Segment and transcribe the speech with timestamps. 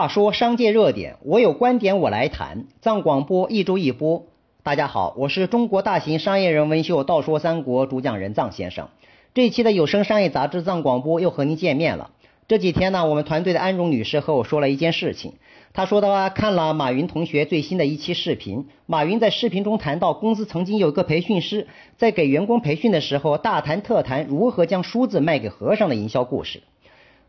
[0.00, 2.64] 话说商界热点，我有观点我来谈。
[2.80, 4.24] 藏广播一周一播。
[4.62, 8.88] 大家好，我是中国大型商业人文秀《道说三国》主讲人藏先生。
[9.34, 12.12] 这一期的有声商业杂志藏广播又和您见面了。
[12.48, 15.34] 这几天呢，我们团队的安荣女士和我说了一件事情。
[15.74, 18.68] 她说到啊，看了马云同学最新的一期视频。
[18.86, 26.62] 马云在视频中谈到，公司曾经有一个培训师在给员工培训的时候，大谈特谈如何将梳子卖给和尚的营销故事。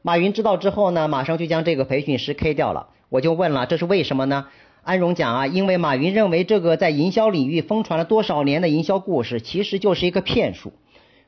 [0.04, 2.88] 马云知道之后呢，马上就将这个培训师 K 掉了。
[3.10, 4.48] 我就问了，这是为什么呢？
[4.84, 10.74] 安荣讲啊，因为马云认为这个在营销领域疯传了多少年的营销故事，其实就是一个骗术。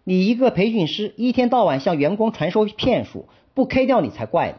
[0.03, 4.55] 你一个培训师一天到晚向员工传授骗术，不 K 掉你才怪呢。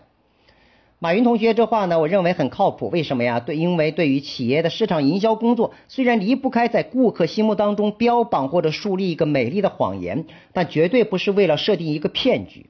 [1.01, 2.89] 马云同学这话呢，我认为很靠谱。
[2.89, 3.41] 为什么呀？
[3.41, 12.67] 对，因为对于企业的市场营销工作，虽然离不开在顾客心目当中标榜或者树立一个美丽的谎言，但绝对不是为了设定一个骗局。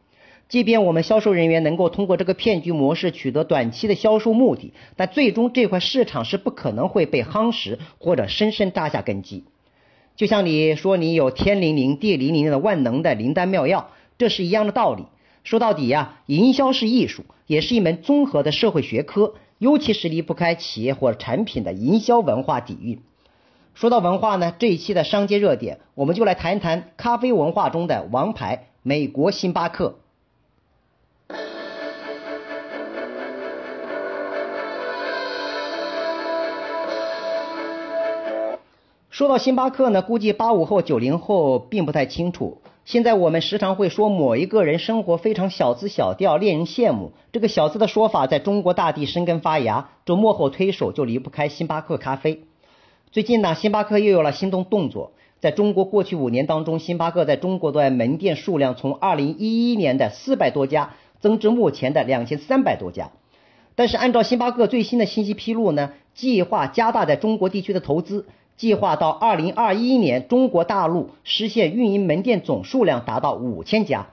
[0.55, 9.43] 即便我们销售人员能够通过这个骗局模式取得短期的销售目的，但最终这块市场是不可能会被夯实或者深深扎下根基。
[10.15, 15.07] 就像你说你有天灵灵地灵灵的万能的灵丹妙药，这是一样的道理。
[15.43, 23.01] 说到底呀，营销是艺术，也是一门综合的社会学科，尤其是离不开企业或者产品的营销文化底蕴。
[23.75, 29.99] 说到文化呢，这一期的商界热点，我们就来谈一谈咖啡文化中的王牌——美国星巴克。
[39.15, 42.59] 说到星巴克呢，估计八五后、九零后并不太清楚。
[42.85, 47.13] 现在我们时常会说某一个人生活非常小资小调，令人羡慕。
[47.31, 52.43] 这个小资的说法在中国大地生根发芽，这幕后推手就离不开星巴克咖啡。
[53.13, 55.13] 最近呢，星巴克又有了新动动作。
[55.39, 63.13] 在中国过去五年当中，星巴克在中国的门店数量从二零一一年的四百多家增至目前的两千三百多家。
[63.77, 68.27] 但是按照星巴克最新的信息披露呢，计划加大在中国地区的投资。
[68.57, 74.07] 计划到二零二一年，中国大陆实现运营门店总数量达到五千家，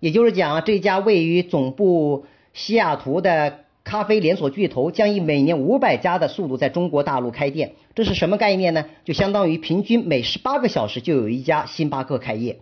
[0.00, 7.74] 也就是讲，这家位于总部西雅图的咖啡连锁巨头将以每年五百家的速度在中国大陆开店。
[7.94, 8.86] 这是什么概念呢？
[9.04, 12.58] 就相当于平均每十八个小时就有一家星巴克开业。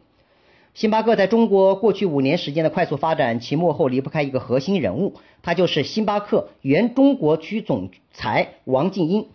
[0.75, 9.27] 星巴克在中国过去五年时间的快速发展，其幕后离不开一个核心人物，他就是星巴克原中国区总裁王静英。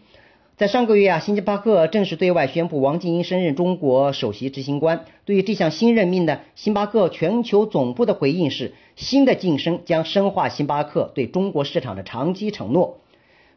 [0.64, 5.04] 在上个月啊，星巴克正式对外宣布王静英升任中国首席执行官。
[5.26, 13.02] 对于这项新任命呢，星巴克全球总部的回应是：新的晋升将深化星巴克对中国市场的长期承诺。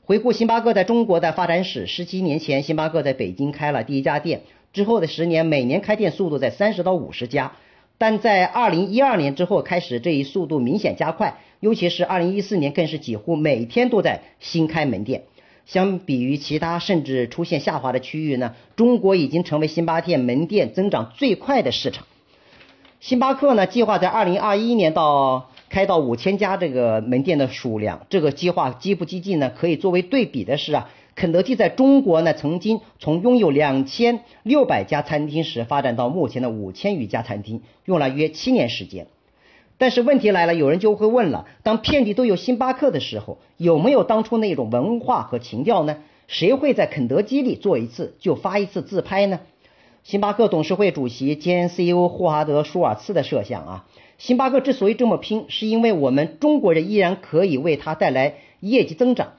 [0.04, 4.40] 回顾星巴克在中国的发展史，十七年前，星巴克在北京开了第一家店，
[4.72, 7.52] 之后的十年，每年开店速度在三十到五十家，
[7.98, 15.22] 但在二零一二年之后开始，这一速度明显加快，尤其是二零一四年，更是几乎每天都在新开门店。
[15.66, 22.06] 相比于其他甚至出现下滑的区域呢，中国已经成为星巴克门店增长最快的市场。
[23.00, 28.06] 星巴克呢，计划在二零二一年到开到五千家这个门店的数量。
[28.08, 29.50] 这个计划激不激进呢？
[29.50, 39.08] 可以作为对比的是啊，肯德基在中国呢，曾经从拥有两千六百家餐厅时，发展到目前的五千余家餐厅，用了约七年时间。
[39.78, 45.98] 但是问题来了，有人就会问了：当遍地都有星巴克的时候，有没有当初那种文化和情调呢？
[46.28, 49.40] 谁会在肯德基里做一次就发一次自拍呢？
[50.02, 53.84] 星巴克董事会主席兼 CEO 霍华德·舒尔茨的设想啊，
[54.18, 59.32] 星巴克之所以这么拼，是因为我们中国人依然可以为它带来业绩增长。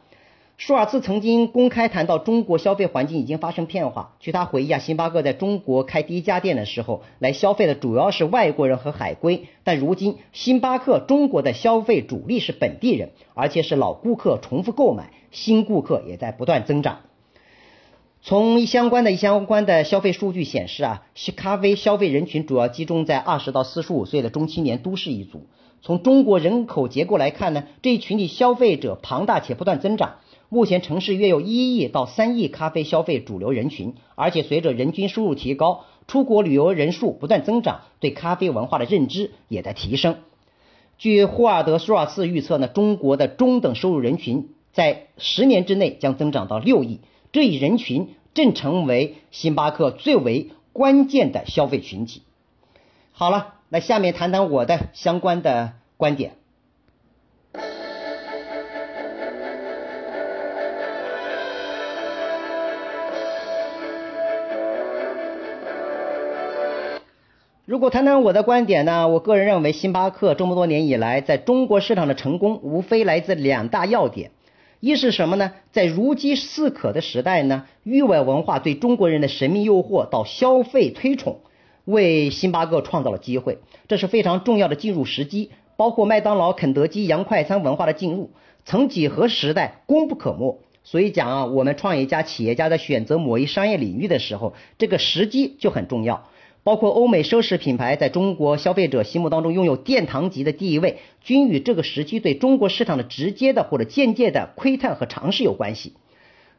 [0.58, 4.16] 舒尔茨曾经公开谈到，中国消费环境已经发生变化。
[4.20, 9.50] 据他回忆啊，星巴克在中国开第一家店的时候，来消费的主要是外国人和海归。
[9.64, 17.02] 但如今，星巴克中国的消费主力是本地人，而且是老顾客重复购买，新顾客也在不断增长。
[18.24, 21.04] 从相关的相关的消费数据显示啊，
[21.36, 25.46] 咖啡消费人群主要集中在二十到四十五岁的中青年都市一族。
[25.84, 30.16] 从中国人口结构来看呢，这一群体消费者庞大且不断增长。
[30.50, 40.16] 目前城市约有一亿到三亿咖啡消费主流人群，而且随着人均收入提高，出国旅游人数不断增长，对咖啡文化的认知也在提升。
[40.98, 47.02] 据霍尔德·舒尔茨预测呢，中国的中等收入人群在十年之内将增长到六亿，
[47.34, 52.22] 这一人群正成为星巴克最为关键的消费群体。
[53.12, 56.37] 好了，那下面谈谈我的相关的观点。
[67.68, 74.32] 如果谈谈我的观点呢，我个人认为，星巴克这么多年以来在中国市场的成功，无非来自两大要点。
[74.80, 75.52] 一是什么呢？
[75.74, 81.42] 在如饥似渴的时代呢，域外文化对中国人的神秘诱惑到消费推崇，
[81.84, 83.58] 为星巴克创造了机会，
[83.90, 85.52] 这是非常重要的进入时机。
[85.76, 88.32] 包括麦当劳、肯德基洋快餐文化的进入，
[88.64, 90.62] 曾几何时代功不可没。
[90.86, 96.30] 所以讲啊，我们创业家、企业家在选择某一商业领域的时候，这个时机就很重要。
[96.68, 105.94] 包括欧美奢侈品牌在中国消费者心目当中拥有殿堂级的地位，均与这个时期对中国市场的直接的或者间接的窥探和尝试有关系。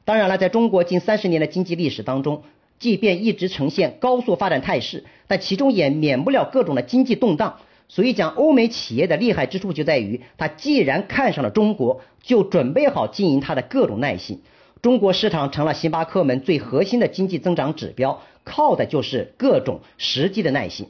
[0.06, 2.44] 当然了，在中国近三十年的经济历史当中，
[2.78, 7.56] 即便一直呈现高速发展态势，但其中也免不了各种的经济动荡。
[7.86, 14.40] 所以讲，欧美企业的厉害之处就在于，它既然看上了中国，就准备好经营它的各种耐性。
[14.80, 18.22] 中国市场成了星巴克们最核心的经济增长指标。
[18.48, 20.88] 靠的就是各种实际的耐心。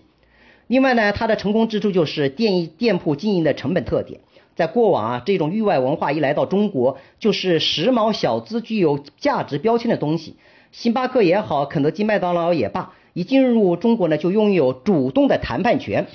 [0.68, 4.20] 另外呢，它的成功之处就是店店铺经营的成本特点。
[4.54, 10.36] 在过往啊，这种域外文化一来到中国，就是时髦小资、具有价值标签的东西。
[10.72, 16.06] 星巴克也好，肯德基、麦当劳也罢，一进入中国呢，就拥有主动的谈判权。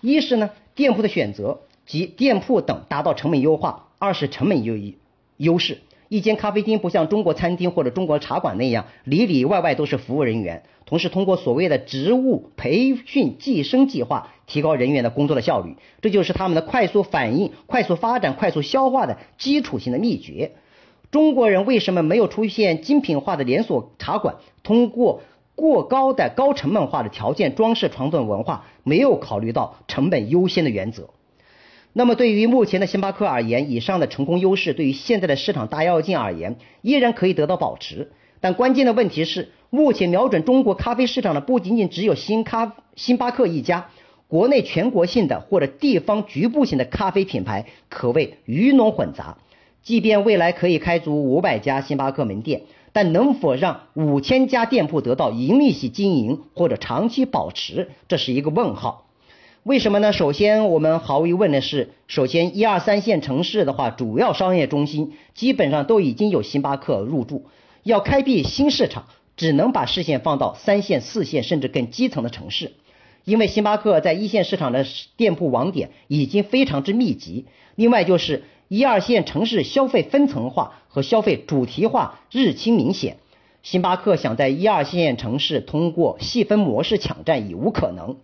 [0.00, 4.74] 一是呢，店铺的选择及店铺等达到成本优化；二是成本优
[5.36, 5.78] 优势。
[6.08, 20.52] 一间咖啡厅不像中国餐厅或者中国茶馆那样里里外外都是服务人员，同时通过所谓的职务培训晋升计划提高人员的工作的效率，这就是他们的快速反应、快速发展、快速消化的基础性的秘诀。
[21.10, 24.36] 中国人为什么没有出现精品化的连锁茶馆？
[24.62, 25.22] 通过
[25.54, 31.10] 过高的高成本化的条件装饰传统文化，没有考虑到成本优先的原则。
[31.92, 38.12] 那么对于目前的星巴克而言，以上的成功优势对于现在的市场大跃进而言，依然可以得到保持。
[38.40, 43.88] 但关键的问题是，目前瞄准中国咖啡市场的不仅仅只有星咖星巴克一家，
[44.28, 49.38] 国内全国性的或者地方局部性的咖啡品牌可谓鱼龙混杂。
[49.82, 52.62] 即便未来可以开足五百家星巴克门店，
[52.92, 59.07] 但能否让五千家店铺得到盈利性经营或者长期保持，这是一个问号。
[59.64, 60.12] 为什么呢？
[60.12, 67.44] 首先，我们毫无疑问的是，首先一二三线城市的话，主要商业中心基本上都已经有星巴克入驻。
[67.82, 69.06] 要开辟新市场，
[69.36, 72.72] 只能把视线放到三线、四线甚至更基层的城市，
[73.24, 77.44] 因为星巴克在一线市场的店铺网点已经非常之密集。
[77.74, 83.18] 另外就是一二线城市消费分层化和消费主题化日趋明显，
[83.62, 88.16] 星巴克想在一二线城市通过细分模式抢占已无可能。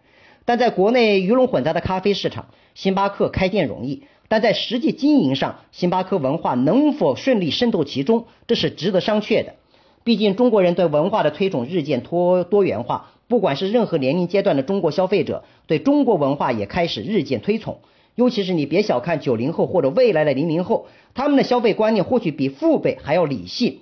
[0.45, 9.55] 但在国内鱼龙混杂的咖啡市场，星巴克开店容易，但在实际经营上，星巴克文化能否顺利渗透其中，这是值得商榷的。
[10.03, 17.79] 毕竟中国人对文化的推崇日渐多多元化，不管是任何年龄阶段的中国消费者，对中国文化也开始日渐推崇。
[18.15, 23.79] 尤其是你别小看九零后或者未来的零零后，他们的消费观念或许比父辈还要理性。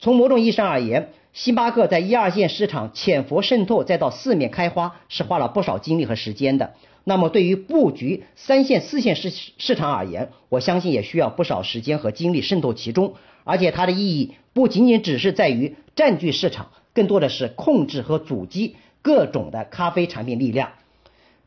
[0.00, 6.74] 从某种意义上而言，星巴克在一二线市场潜伏渗透，再到四面开花，是花了不少精力和时间的。
[7.02, 13.14] 那么，对于布局三线、四线市市场而言，我相信也需要不少时间和精力渗透其中。
[13.42, 20.70] 而且，它的意义不仅仅只是在于占据市场，更多的是控制和阻击各种的咖啡产品力量。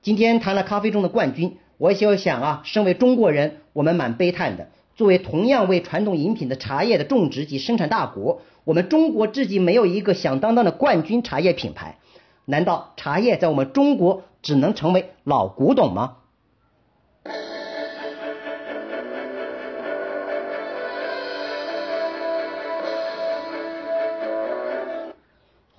[0.02, 4.68] 今天谈了咖啡中的冠军，我就想啊，身为中国人，我们蛮悲叹的。
[4.98, 8.42] 作为同样为传统饮品的茶叶的种植及生产大国。
[8.64, 12.00] 我们中国至今没有一个响当当的冠军茶叶品牌，
[12.46, 16.18] 难道茶叶在我们中国只能成为老古董吗？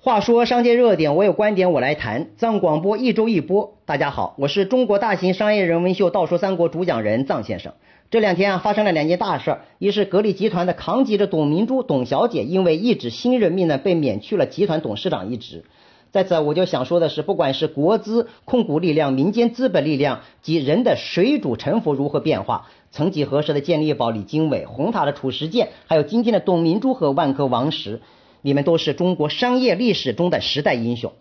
[0.09, 2.29] 话说商界热点，我有观点我来谈。
[2.35, 7.73] 藏广播一周一播，大家好，我是中国大型商业人文秀《道说三国》主讲人藏先生。
[8.09, 9.61] 这两天啊，发生了两件大事儿。
[9.77, 15.63] 一是格力集团的扛级的董明珠董小姐，因为一纸新任命呢，被免去了集团董事长一职。
[16.09, 28.01] 在此，我就想说的是，不管是国资控股力量、民间资本力量及人的水主沉浮如何变化，曾几何时的健力宝李经纬、红塔的褚时健，还有今天的董明珠和万科王石，
[28.41, 31.13] 你们都是中国商业历史中的时代英雄。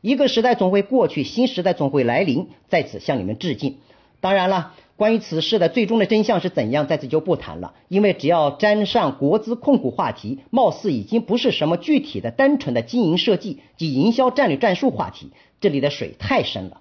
[0.00, 3.76] 一个时代总会过去，新时代总会来临，在此向你们致敬。
[4.20, 4.74] 当然了。
[4.96, 16.80] 关于此事的最终的真相是怎样，在此就不谈了，因为只要沾上国资控股话题，貌似已经不是什么具体的、单纯的经营设计及营销战略战术话题，这里的水太深了。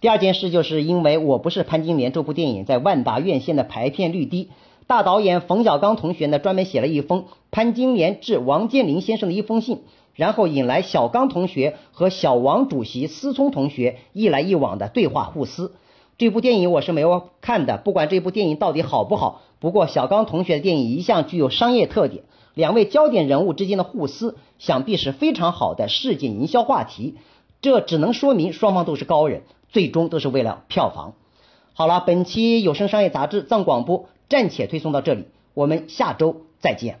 [0.00, 4.50] 第二件事就是因为我不是潘金莲这部电影在万达院线的排片率低，
[4.88, 9.82] 大导演冯小刚同学呢专门写了一封潘金莲致王健林先生的一封信，
[10.14, 15.74] 然后引来小刚同学和小王主席思聪同学一来一往的对话互撕。
[16.16, 27.16] 这部电影我是没有看的，不管这部电影到底好不好，不过小刚同学的电影一向具有商业特点，两位焦点人物之间的互撕，想必是非常好的事件营销话题。
[27.60, 31.12] 这只能说明双方都是高人，最终都是为了票房。
[31.74, 37.00] 好了，本期有声商业杂志藏广播暂且推送到这里，我们下周再见。